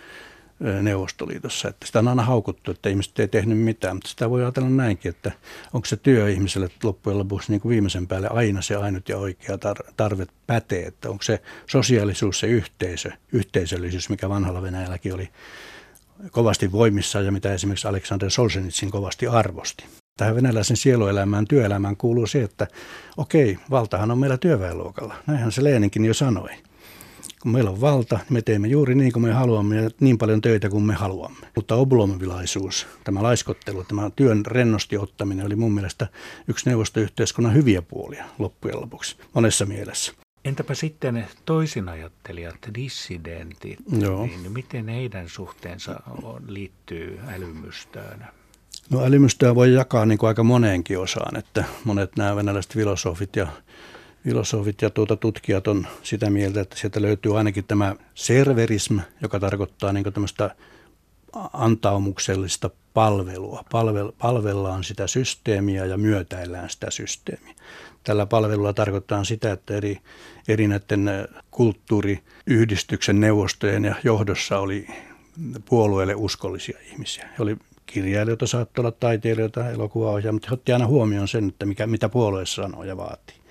Neuvostoliitossa. 0.82 1.68
Että 1.68 1.86
sitä 1.86 1.98
on 1.98 2.08
aina 2.08 2.22
haukuttu, 2.22 2.70
että 2.70 2.88
ihmiset 2.88 3.18
ei 3.18 3.28
tehnyt 3.28 3.58
mitään, 3.58 3.96
mutta 3.96 4.10
sitä 4.10 4.30
voi 4.30 4.42
ajatella 4.42 4.68
näinkin, 4.68 5.08
että 5.08 5.32
onko 5.72 5.86
se 5.86 5.96
työ 5.96 6.30
ihmiselle 6.30 6.68
loppujen 6.82 7.18
lopuksi 7.18 7.52
niin 7.52 7.60
kuin 7.60 7.70
viimeisen 7.70 8.06
päälle 8.06 8.28
aina 8.28 8.62
se 8.62 8.76
ainut 8.76 9.08
ja 9.08 9.18
oikea 9.18 9.58
tarve 9.96 10.26
pätee, 10.46 10.86
että 10.86 11.10
onko 11.10 11.22
se 11.22 11.42
sosiaalisuus, 11.66 12.40
se 12.40 12.46
yhteisö, 12.46 13.10
yhteisöllisyys, 13.32 14.08
mikä 14.08 14.28
vanhalla 14.28 14.62
Venäjälläkin 14.62 15.14
oli 15.14 15.28
kovasti 16.30 16.72
voimissa 16.72 17.20
ja 17.20 17.32
mitä 17.32 17.54
esimerkiksi 17.54 17.88
Aleksander 17.88 18.30
Solzhenitsin 18.30 18.90
kovasti 18.90 19.26
arvosti. 19.26 19.84
Tähän 20.16 20.34
venäläisen 20.34 20.76
sieluelämään, 20.76 21.44
työelämään 21.48 21.96
kuuluu 21.96 22.26
se, 22.26 22.42
että 22.42 22.66
okei, 23.16 23.58
valtahan 23.70 24.10
on 24.10 24.18
meillä 24.18 24.38
työväenluokalla. 24.38 25.14
Näinhän 25.26 25.52
se 25.52 25.64
Leeninkin 25.64 26.04
jo 26.04 26.14
sanoi 26.14 26.50
kun 27.42 27.52
meillä 27.52 27.70
on 27.70 27.80
valta, 27.80 28.16
niin 28.16 28.32
me 28.32 28.42
teemme 28.42 28.68
juuri 28.68 28.94
niin 28.94 29.12
kuin 29.12 29.22
me 29.22 29.32
haluamme 29.32 29.76
ja 29.76 29.90
niin 30.00 30.18
paljon 30.18 30.40
töitä 30.40 30.70
kuin 30.70 30.82
me 30.82 30.94
haluamme. 30.94 31.46
Mutta 31.56 31.74
oblomovilaisuus, 31.74 32.86
tämä 33.04 33.22
laiskottelu, 33.22 33.84
tämä 33.84 34.10
työn 34.16 34.46
rennosti 34.46 34.98
ottaminen 34.98 35.46
oli 35.46 35.56
mun 35.56 35.72
mielestä 35.72 36.06
yksi 36.48 36.68
neuvostoyhteiskunnan 36.68 37.54
hyviä 37.54 37.82
puolia 37.82 38.24
loppujen 38.38 38.80
lopuksi 38.80 39.16
monessa 39.34 39.66
mielessä. 39.66 40.12
Entäpä 40.44 40.74
sitten 40.74 41.26
toisinajattelijat, 41.44 42.56
dissidentit, 42.74 43.78
Joo. 43.98 44.26
niin 44.26 44.52
miten 44.52 44.88
heidän 44.88 45.28
suhteensa 45.28 46.00
liittyy 46.46 47.20
älymystöön? 47.28 48.26
No 48.90 49.04
älymystöä 49.04 49.54
voi 49.54 49.74
jakaa 49.74 50.06
niin 50.06 50.18
kuin 50.18 50.28
aika 50.28 50.42
moneenkin 50.42 50.98
osaan, 50.98 51.36
että 51.36 51.64
monet 51.84 52.16
nämä 52.16 52.36
venäläiset 52.36 52.72
filosofit 52.72 53.36
ja 53.36 53.46
filosofit 54.24 54.82
ja 54.82 54.90
tuota 54.90 55.16
tutkijat 55.16 55.66
on 55.66 55.86
sitä 56.02 56.30
mieltä, 56.30 56.60
että 56.60 56.76
sieltä 56.76 57.02
löytyy 57.02 57.38
ainakin 57.38 57.64
tämä 57.64 57.96
serverism, 58.14 58.98
joka 59.22 59.40
tarkoittaa 59.40 59.92
niin 59.92 60.12
tämmöistä 60.12 60.54
antaumuksellista 61.52 62.70
palvelua. 62.94 63.64
Palvel, 63.70 64.12
palvellaan 64.18 64.84
sitä 64.84 65.06
systeemiä 65.06 65.84
ja 65.84 65.98
myötäillään 65.98 66.70
sitä 66.70 66.90
systeemiä. 66.90 67.54
Tällä 68.04 68.26
palvelulla 68.26 68.72
tarkoittaa 68.72 69.24
sitä, 69.24 69.52
että 69.52 69.74
eri, 69.74 69.98
eri 70.48 70.68
näiden 70.68 71.10
kulttuuriyhdistyksen 71.50 73.20
neuvostojen 73.20 73.84
ja 73.84 73.94
johdossa 74.04 74.58
oli 74.58 74.86
puolueelle 75.64 76.14
uskollisia 76.14 76.78
ihmisiä. 76.92 77.28
He 77.38 77.42
oli 77.42 77.56
kirjailijoita, 77.86 78.46
saattoi 78.46 78.82
olla 78.82 78.92
taiteilijoita, 79.00 79.70
elokuvaohjaajia, 79.70 80.32
mutta 80.32 80.48
he 80.50 80.54
otti 80.54 80.72
aina 80.72 80.86
huomioon 80.86 81.28
sen, 81.28 81.48
että 81.48 81.66
mikä, 81.66 81.86
mitä 81.86 82.08
puolue 82.08 82.46
sanoo 82.46 82.84
ja 82.84 82.96
vaatii. 82.96 83.41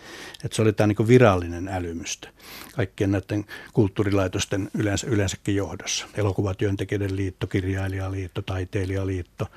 Että 0.46 0.56
se 0.56 0.62
oli 0.62 0.74
tämä 0.74 0.88
niin 0.88 1.08
virallinen 1.08 1.68
älymystö 1.68 2.28
kaikkien 2.76 3.12
näiden 3.12 3.46
kulttuurilaitosten 3.74 4.70
yleensä, 4.74 5.08
yleensäkin 5.08 5.56
johdossa. 5.56 6.08
Elokuvatyöntekijöiden 6.18 7.16
liitto, 7.16 7.48
kirjailijaliitto, 7.48 8.42
taiteilijaliitto, 8.42 9.48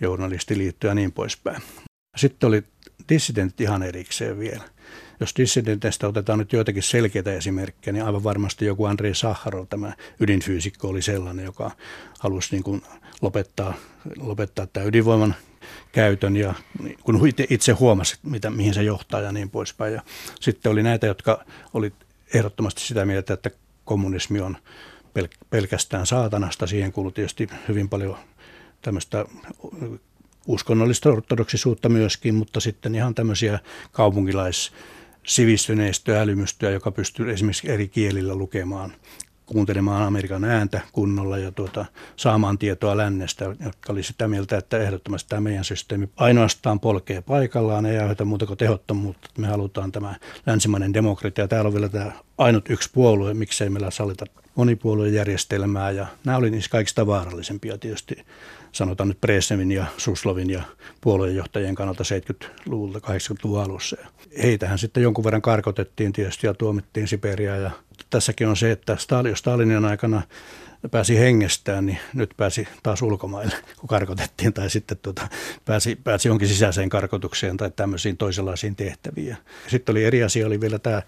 journalistiliitto 0.00 0.86
ja 0.86 0.94
niin 0.94 1.12
poispäin. 1.12 1.62
Sitten 2.16 2.46
oli 2.46 2.62
dissidentti 3.08 3.64
ihan 3.64 3.82
erikseen 3.82 4.38
vielä. 4.38 4.64
Jos 5.20 5.34
dissidenteistä 5.36 6.08
otetaan 6.08 6.38
nyt 6.38 6.52
joitakin 6.52 6.82
selkeitä 6.82 7.32
esimerkkejä, 7.32 7.92
niin 7.92 8.04
aivan 8.04 8.24
varmasti 8.24 8.64
joku 8.64 8.84
Andrei 8.84 9.14
Saharov, 9.14 9.66
tämä 9.66 9.92
ydinfyysikko, 10.20 10.88
oli 10.88 11.02
sellainen, 11.02 11.44
joka 11.44 11.70
halusi 12.18 12.48
niin 12.52 12.62
kuin 12.62 12.82
lopettaa, 13.22 13.74
lopettaa 14.18 14.66
tämä 14.66 14.86
ydinvoiman 14.86 15.34
käytön 15.92 16.36
ja 16.36 16.54
kun 17.02 17.28
itse 17.50 17.72
huomasi, 17.72 18.18
mitä, 18.22 18.50
mihin 18.50 18.74
se 18.74 18.82
johtaa 18.82 19.20
ja 19.20 19.32
niin 19.32 19.50
poispäin. 19.50 19.94
Ja 19.94 20.02
sitten 20.40 20.72
oli 20.72 20.82
näitä, 20.82 21.06
jotka 21.06 21.44
oli 21.74 21.92
ehdottomasti 22.34 22.80
sitä 22.80 23.04
mieltä, 23.04 23.34
että 23.34 23.50
kommunismi 23.84 24.40
on 24.40 24.56
pelkästään 25.50 26.06
saatanasta. 26.06 26.66
Siihen 26.66 26.92
kuului 26.92 27.12
tietysti 27.12 27.48
hyvin 27.68 27.88
paljon 27.88 28.16
tämmöistä 28.82 29.24
uskonnollista 30.46 31.10
ortodoksisuutta 31.10 31.88
myöskin, 31.88 32.34
mutta 32.34 32.60
sitten 32.60 32.94
ihan 32.94 33.14
tämmöisiä 33.14 33.58
kaupunkilais 33.92 34.72
sivistyneistöä, 35.26 36.20
älymystöä, 36.20 36.70
joka 36.70 36.90
pystyy 36.90 37.32
esimerkiksi 37.32 37.70
eri 37.70 37.88
kielillä 37.88 38.34
lukemaan 38.34 38.92
kuuntelemaan 39.52 40.02
Amerikan 40.02 40.44
ääntä 40.44 40.80
kunnolla 40.92 41.38
ja 41.38 41.52
tuota, 41.52 41.84
saamaan 42.16 42.58
tietoa 42.58 42.96
lännestä, 42.96 43.44
jotka 43.44 43.92
oli 43.92 44.02
sitä 44.02 44.28
mieltä, 44.28 44.56
että 44.56 44.78
ehdottomasti 44.78 45.28
tämä 45.28 45.40
meidän 45.40 45.64
systeemi 45.64 46.08
ainoastaan 46.16 46.80
polkee 46.80 47.20
paikallaan, 47.20 47.86
ei 47.86 47.98
aiheuta 47.98 48.24
muuta 48.24 48.46
kuin 48.46 48.58
tehottomuutta. 48.58 49.30
Me 49.38 49.46
halutaan 49.46 49.92
tämä 49.92 50.14
länsimainen 50.46 50.94
demokratia. 50.94 51.48
Täällä 51.48 51.68
on 51.68 51.74
vielä 51.74 51.88
tämä 51.88 52.12
ainut 52.38 52.70
yksi 52.70 52.90
puolue, 52.92 53.34
miksei 53.34 53.70
meillä 53.70 53.90
salita 53.90 54.24
monipuoluejärjestelmää 54.54 55.90
ja 55.90 56.06
nämä 56.24 56.38
oli 56.38 56.50
niissä 56.50 56.70
kaikista 56.70 57.06
vaarallisempia 57.06 57.78
tietysti 57.78 58.24
sanotaan 58.72 59.08
nyt 59.08 59.20
Presevin 59.20 59.72
ja 59.72 59.86
Suslovin 59.96 60.50
ja 60.50 60.62
puolueenjohtajien 61.00 61.74
kannalta 61.74 62.04
70-luvulta 62.04 62.98
80-luvun 62.98 63.62
alussa. 63.62 63.96
Heitähän 64.42 64.78
sitten 64.78 65.02
jonkun 65.02 65.24
verran 65.24 65.42
karkotettiin 65.42 66.12
tietysti 66.12 66.46
ja 66.46 66.54
tuomittiin 66.54 67.08
Siperiaan 67.08 67.62
ja 67.62 67.70
tässäkin 68.12 68.48
on 68.48 68.56
se, 68.56 68.70
että 68.70 68.96
Stalin, 68.96 69.36
Stalinin 69.36 69.84
aikana 69.84 70.22
pääsi 70.90 71.18
hengestään, 71.18 71.86
niin 71.86 71.98
nyt 72.14 72.30
pääsi 72.36 72.68
taas 72.82 73.02
ulkomaille, 73.02 73.54
kun 73.76 73.88
karkotettiin, 73.88 74.52
tai 74.52 74.70
sitten 74.70 74.98
tuota, 75.02 75.28
pääsi, 75.64 75.96
pääsi 75.96 76.28
jonkin 76.28 76.48
sisäiseen 76.48 76.88
karkotukseen 76.88 77.56
tai 77.56 77.70
tämmöisiin 77.76 78.16
toisenlaisiin 78.16 78.76
tehtäviin. 78.76 79.36
Sitten 79.68 79.92
oli 79.92 80.04
eri 80.04 80.22
asia, 80.22 80.46
oli 80.46 80.60
vielä 80.60 80.78
tämä, 80.78 81.02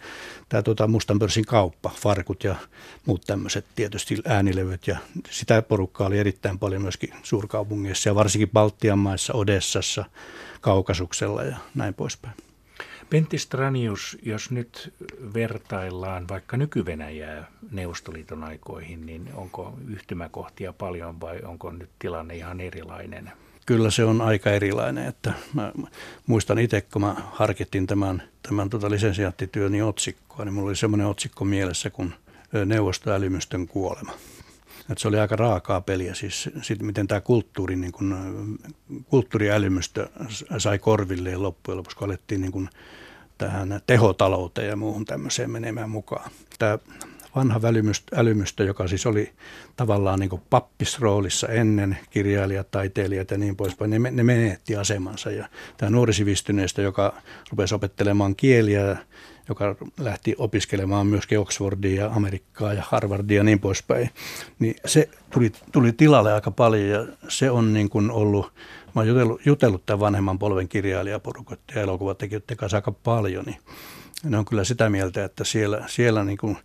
tämä 0.49 0.62
tuota 0.62 0.87
mustan 0.87 1.18
pörssin 1.18 1.44
kauppa, 1.44 1.90
farkut 2.00 2.44
ja 2.44 2.56
muut 3.06 3.23
tämmöiset 3.26 3.64
tietysti 3.75 4.16
äänilevyt, 4.25 4.87
ja 4.87 4.99
sitä 5.30 5.62
porukkaa 5.62 6.06
oli 6.06 6.18
erittäin 6.18 6.58
paljon 6.58 6.82
myöskin 6.82 7.14
suurkaupungeissa, 7.23 8.09
ja 8.09 8.14
varsinkin 8.14 8.50
Baltian 8.50 8.98
maissa, 8.98 9.33
Odessassa, 9.33 10.05
Kaukasuksella 10.61 11.42
ja 11.42 11.57
näin 11.74 11.94
poispäin. 11.94 12.35
Pentti 13.11 13.38
Stranius, 13.38 14.19
jos 14.23 14.51
nyt 14.51 14.95
vertaillaan 15.35 16.29
vaikka 16.29 16.57
nyky 16.57 16.85
Neuvostoliiton 17.71 18.45
aikoihin, 18.45 19.07
niin 19.07 19.31
onko 19.35 19.79
yhtymäkohtia 19.88 20.73
paljon 20.73 21.21
vai 21.21 21.40
onko 21.43 21.71
nyt 21.71 21.90
tilanne 21.99 22.37
ihan 22.37 22.61
erilainen? 22.61 23.33
Kyllä 23.67 23.90
se 23.90 24.05
on 24.05 24.21
aika 24.21 24.51
erilainen. 24.51 25.07
Että 25.07 25.33
mä 25.55 25.73
muistan 26.27 26.59
itse, 26.59 26.81
kun 26.81 27.03
mä 27.03 27.17
harkittiin 27.33 27.87
tämän, 27.87 28.23
tämän 28.49 28.71
tota 28.71 28.90
lisensiaattityöni 28.90 29.83
otsikkoa, 29.83 30.45
niin 30.45 30.53
mulla 30.55 30.69
oli 30.69 30.77
semmoinen 30.77 31.07
otsikko 31.07 31.45
mielessä 31.45 31.90
kuin 31.90 32.14
neuvostoälymystön 32.64 33.67
kuolema. 33.67 34.12
Että 34.90 35.03
se 35.03 35.09
oli 35.09 35.18
aika 35.18 35.37
raakaa 35.37 35.81
peliä, 35.81 36.14
siis 36.14 36.51
sit 36.62 36.83
miten 36.83 37.09
tämä 37.09 37.20
kulttuuri, 37.20 37.77
niin 37.77 37.92
kun, 37.92 38.59
kulttuuriälymystö 39.05 40.09
sai 40.59 40.79
korvilleen 40.79 41.42
loppujen 41.42 41.77
lopuksi, 41.79 41.97
kun 41.97 42.09
alettiin 42.09 42.40
niin 42.40 42.53
kun 42.53 42.68
tähän 43.38 43.81
tehotalouteen 43.87 44.68
ja 44.68 44.77
muuhun 44.77 45.05
tämmöiseen 45.05 45.51
menemään 45.51 45.90
mukaan. 45.90 46.31
Tämä 46.59 46.79
vanha 47.37 47.62
välymystö, 47.62 48.16
älymystö, 48.16 48.64
joka 48.64 48.88
siis 48.88 49.07
oli 49.07 49.33
tavallaan 49.77 50.20
niin 50.20 50.31
pappisroolissa 50.51 51.49
ennen 51.49 51.99
kirjailijat, 52.11 52.70
taiteilijat 52.70 53.31
ja 53.31 53.38
niin 53.38 53.57
poispäin, 53.57 53.90
ne, 53.90 53.99
ne 53.99 54.23
menetti 54.23 54.77
asemansa. 54.77 55.31
Ja 55.31 55.49
tämä 55.77 55.90
nuori 55.90 56.12
sivistyneistö, 56.12 56.83
joka 56.83 57.14
rupesi 57.51 57.75
opettelemaan 57.75 58.37
kieliä, 58.37 58.97
joka 59.48 59.76
lähti 60.00 60.35
opiskelemaan 60.38 61.07
myöskin 61.07 61.38
Oxfordia 61.38 62.04
ja 62.04 62.11
Amerikkaa 62.11 62.72
ja 62.72 62.83
Harvardia 62.88 63.37
ja 63.37 63.44
niin 63.44 63.61
poispäin, 63.61 64.11
niin 64.59 64.76
se 64.87 65.09
tuli, 65.30 65.52
tuli 65.72 65.92
tilalle 65.92 66.33
aika 66.33 66.50
paljon 66.50 66.88
ja 66.88 67.07
se 67.28 67.50
on 67.50 67.72
niin 67.72 67.88
kuin 67.88 68.11
ollut 68.11 68.52
mä 68.94 69.00
oon 69.00 69.09
jutellut, 69.09 69.46
jutellut 69.46 69.87
tämän 69.87 70.00
vanhemman 70.00 70.38
polven 70.38 70.68
kirjailijaporukat 70.68 71.61
ja 71.74 71.80
elokuvatekijöiden 71.80 72.57
kanssa 72.57 72.76
aika 72.76 72.92
paljon, 72.92 73.44
niin 73.44 73.57
ne 74.24 74.38
on 74.38 74.44
kyllä 74.44 74.64
sitä 74.64 74.90
mieltä, 74.90 75.24
että 75.24 75.44
siellä, 75.44 75.85
siellä, 75.87 76.24
niin 76.24 76.38
kuin, 76.38 76.57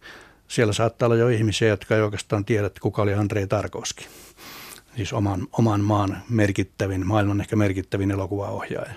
siellä 0.47 0.73
saattaa 0.73 1.05
olla 1.05 1.15
jo 1.15 1.27
ihmisiä, 1.27 1.67
jotka 1.67 1.95
ei 1.95 2.01
oikeastaan 2.01 2.45
tiedä, 2.45 2.67
että 2.67 2.81
kuka 2.81 3.01
oli 3.01 3.13
Andrei 3.13 3.47
Tarkovski. 3.47 4.07
Siis 4.95 5.13
oman, 5.13 5.47
oman 5.51 5.81
maan 5.81 6.17
merkittävin, 6.29 7.07
maailman 7.07 7.41
ehkä 7.41 7.55
merkittävin 7.55 8.11
elokuvaohjaaja 8.11 8.93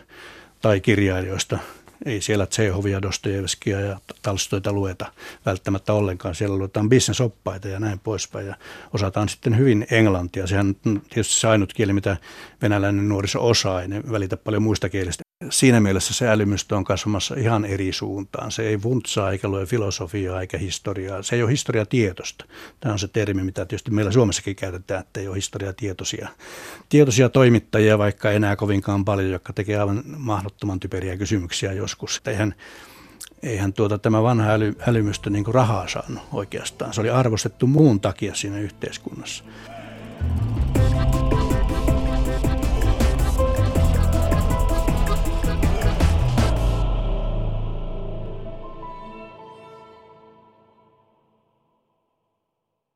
tai 0.62 0.80
kirjailijoista 0.80 1.58
ei 2.06 2.20
siellä 2.20 2.46
Tsehovia, 2.46 3.02
Dostojevskia 3.02 3.80
ja 3.80 4.00
Talstoita 4.22 4.72
lueta 4.72 5.12
välttämättä 5.46 5.92
ollenkaan. 5.92 6.34
Siellä 6.34 6.56
luetaan 6.56 6.88
bisnesoppaita 6.88 7.68
ja 7.68 7.80
näin 7.80 7.98
poispäin 7.98 8.46
ja 8.46 8.54
osataan 8.92 9.28
sitten 9.28 9.58
hyvin 9.58 9.86
englantia. 9.90 10.46
Sehän 10.46 10.74
on 10.86 11.00
tietysti 11.00 11.34
se 11.40 11.48
ainut 11.48 11.72
kieli, 11.72 11.92
mitä 11.92 12.16
venäläinen 12.62 13.08
nuoriso 13.08 13.48
osaa, 13.48 13.82
ei 13.82 13.88
ne 13.88 14.02
välitä 14.10 14.36
paljon 14.36 14.62
muista 14.62 14.88
kielistä 14.88 15.21
siinä 15.50 15.80
mielessä 15.80 16.14
se 16.14 16.28
älymystö 16.28 16.76
on 16.76 16.84
kasvamassa 16.84 17.34
ihan 17.34 17.64
eri 17.64 17.92
suuntaan. 17.92 18.52
Se 18.52 18.62
ei 18.62 18.82
vuntsaa 18.82 19.30
eikä 19.32 19.48
lue 19.48 19.66
filosofiaa 19.66 20.40
eikä 20.40 20.58
historiaa. 20.58 21.22
Se 21.22 21.36
ei 21.36 21.42
ole 21.42 21.50
historiatietosta. 21.50 22.44
Tämä 22.80 22.92
on 22.92 22.98
se 22.98 23.08
termi, 23.08 23.42
mitä 23.42 23.64
tietysti 23.66 23.90
meillä 23.90 24.12
Suomessakin 24.12 24.56
käytetään, 24.56 25.00
että 25.00 25.20
ei 25.20 25.28
ole 25.28 25.36
historiatietoisia 25.36 26.28
tietoisia 26.88 27.28
toimittajia, 27.28 27.98
vaikka 27.98 28.30
enää 28.30 28.56
kovinkaan 28.56 29.04
paljon, 29.04 29.30
jotka 29.30 29.52
tekee 29.52 29.78
aivan 29.78 30.02
mahdottoman 30.16 30.80
typeriä 30.80 31.16
kysymyksiä 31.16 31.72
joskus. 31.72 32.20
Eihän, 32.26 32.54
eihän 33.42 33.72
tuota, 33.72 33.98
tämä 33.98 34.22
vanha 34.22 34.50
äly, 34.50 34.74
älymystö 34.86 35.30
niin 35.30 35.44
rahaa 35.54 35.88
saanut 35.88 36.22
oikeastaan. 36.32 36.94
Se 36.94 37.00
oli 37.00 37.10
arvostettu 37.10 37.66
muun 37.66 38.00
takia 38.00 38.34
siinä 38.34 38.58
yhteiskunnassa. 38.58 39.44